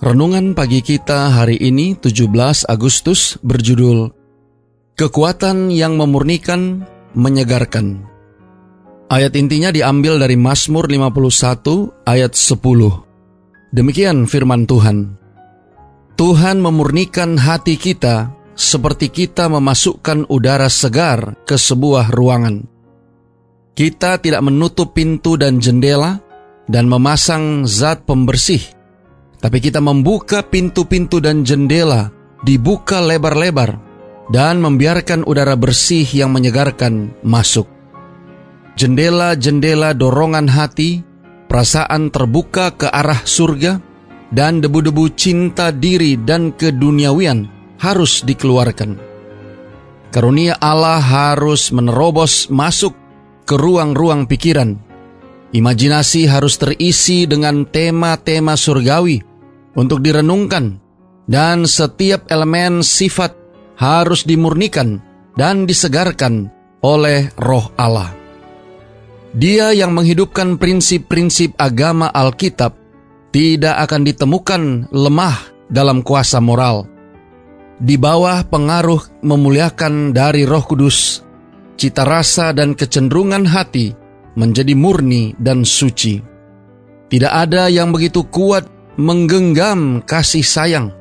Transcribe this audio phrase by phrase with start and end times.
[0.00, 2.32] Renungan pagi kita hari ini 17
[2.64, 4.08] Agustus berjudul
[4.96, 8.08] Kekuatan yang memurnikan, menyegarkan.
[9.12, 13.76] Ayat intinya diambil dari Mazmur 51 ayat 10.
[13.76, 15.20] Demikian firman Tuhan.
[16.16, 22.64] Tuhan memurnikan hati kita seperti kita memasukkan udara segar ke sebuah ruangan.
[23.76, 26.16] Kita tidak menutup pintu dan jendela
[26.72, 28.79] dan memasang zat pembersih
[29.40, 32.12] tapi kita membuka pintu-pintu dan jendela,
[32.44, 33.80] dibuka lebar-lebar,
[34.28, 37.66] dan membiarkan udara bersih yang menyegarkan masuk.
[38.76, 41.00] Jendela-jendela dorongan hati,
[41.48, 43.80] perasaan terbuka ke arah surga,
[44.30, 48.94] dan debu-debu cinta diri dan keduniawian harus dikeluarkan.
[50.14, 52.94] Karunia Allah harus menerobos masuk
[53.48, 54.78] ke ruang-ruang pikiran.
[55.50, 59.29] Imajinasi harus terisi dengan tema-tema surgawi
[59.80, 60.76] untuk direnungkan,
[61.24, 63.32] dan setiap elemen sifat
[63.80, 65.00] harus dimurnikan
[65.40, 66.52] dan disegarkan
[66.84, 68.12] oleh Roh Allah.
[69.32, 72.76] Dia yang menghidupkan prinsip-prinsip agama Alkitab
[73.30, 75.38] tidak akan ditemukan lemah
[75.70, 76.84] dalam kuasa moral.
[77.80, 81.24] Di bawah pengaruh memuliakan dari Roh Kudus,
[81.80, 83.94] cita rasa dan kecenderungan hati
[84.34, 86.20] menjadi murni dan suci.
[87.08, 90.92] Tidak ada yang begitu kuat menggenggam kasih sayang.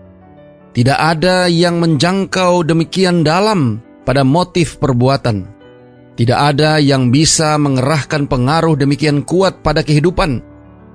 [0.71, 5.43] Tidak ada yang menjangkau demikian dalam pada motif perbuatan.
[6.15, 10.39] Tidak ada yang bisa mengerahkan pengaruh demikian kuat pada kehidupan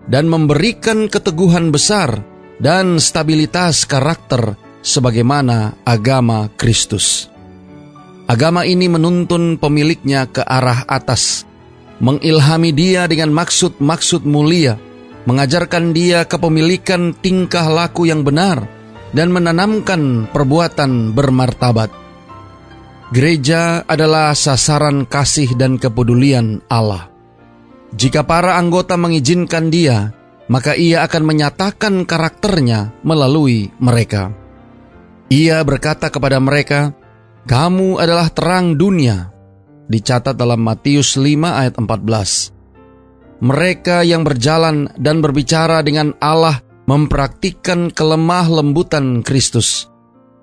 [0.08, 2.20] dan memberikan keteguhan besar
[2.60, 7.32] dan stabilitas karakter sebagaimana agama Kristus.
[8.24, 11.44] Agama ini menuntun pemiliknya ke arah atas,
[12.00, 14.80] mengilhami dia dengan maksud-maksud mulia,
[15.24, 18.64] mengajarkan dia kepemilikan tingkah laku yang benar,
[19.14, 21.90] dan menanamkan perbuatan bermartabat.
[23.14, 27.08] Gereja adalah sasaran kasih dan kepedulian Allah.
[27.94, 30.10] Jika para anggota mengizinkan dia,
[30.50, 34.34] maka ia akan menyatakan karakternya melalui mereka.
[35.30, 36.90] Ia berkata kepada mereka,
[37.46, 39.30] "Kamu adalah terang dunia."
[39.84, 42.53] Dicatat dalam Matius 5 ayat 14
[43.44, 49.92] mereka yang berjalan dan berbicara dengan Allah mempraktikkan kelemah lembutan Kristus.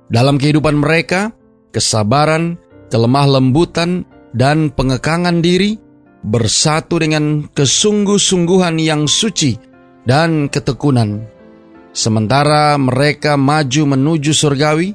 [0.05, 1.33] Dalam kehidupan mereka,
[1.73, 2.61] kesabaran,
[2.93, 4.05] kelemah lembutan,
[4.37, 5.81] dan pengekangan diri
[6.21, 9.57] bersatu dengan kesungguh-sungguhan yang suci
[10.05, 11.25] dan ketekunan.
[11.91, 14.93] Sementara mereka maju menuju surgawi,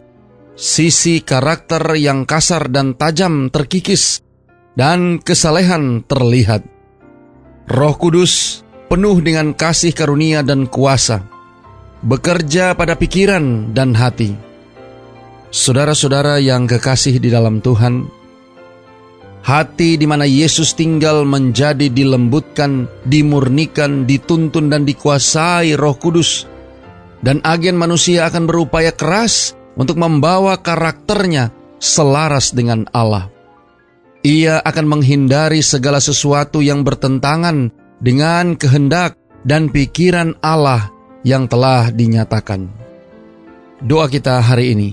[0.54, 4.22] sisi karakter yang kasar dan tajam terkikis,
[4.78, 6.75] dan kesalehan terlihat.
[7.66, 11.26] Roh Kudus penuh dengan kasih karunia dan kuasa,
[11.98, 14.38] bekerja pada pikiran dan hati.
[15.50, 18.06] Saudara-saudara yang kekasih di dalam Tuhan,
[19.42, 26.46] hati di mana Yesus tinggal menjadi dilembutkan, dimurnikan, dituntun dan dikuasai Roh Kudus.
[27.18, 31.50] Dan agen manusia akan berupaya keras untuk membawa karakternya
[31.82, 33.35] selaras dengan Allah.
[34.26, 37.70] Ia akan menghindari segala sesuatu yang bertentangan
[38.02, 39.14] dengan kehendak
[39.46, 40.90] dan pikiran Allah
[41.22, 42.66] yang telah dinyatakan.
[43.86, 44.90] Doa kita hari ini.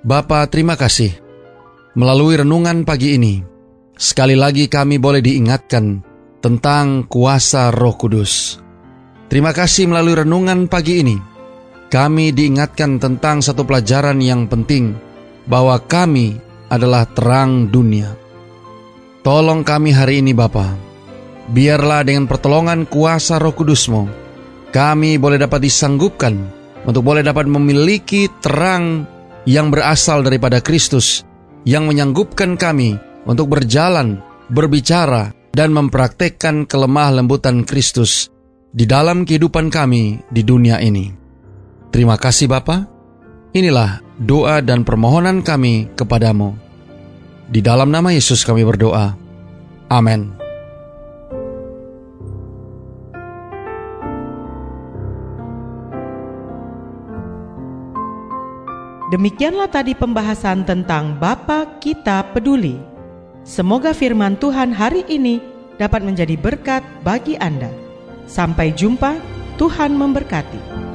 [0.00, 1.12] Bapa, terima kasih.
[1.92, 3.44] Melalui renungan pagi ini,
[4.00, 6.00] sekali lagi kami boleh diingatkan
[6.40, 8.56] tentang kuasa Roh Kudus.
[9.28, 11.16] Terima kasih melalui renungan pagi ini.
[11.92, 14.96] Kami diingatkan tentang satu pelajaran yang penting
[15.44, 16.40] bahwa kami
[16.72, 18.21] adalah terang dunia.
[19.22, 20.74] Tolong kami hari ini Bapa.
[21.54, 24.10] Biarlah dengan pertolongan kuasa roh kudusmu,
[24.74, 26.34] kami boleh dapat disanggupkan
[26.82, 29.06] untuk boleh dapat memiliki terang
[29.46, 31.22] yang berasal daripada Kristus,
[31.62, 34.18] yang menyanggupkan kami untuk berjalan,
[34.50, 38.26] berbicara, dan mempraktekkan kelemah lembutan Kristus
[38.74, 41.14] di dalam kehidupan kami di dunia ini.
[41.94, 42.90] Terima kasih Bapa.
[43.54, 46.61] Inilah doa dan permohonan kami kepadamu.
[47.48, 49.16] Di dalam nama Yesus kami berdoa.
[49.90, 50.42] Amin.
[59.12, 62.80] Demikianlah tadi pembahasan tentang Bapa Kita Peduli.
[63.44, 65.36] Semoga firman Tuhan hari ini
[65.76, 67.68] dapat menjadi berkat bagi Anda.
[68.24, 69.20] Sampai jumpa,
[69.60, 70.91] Tuhan memberkati.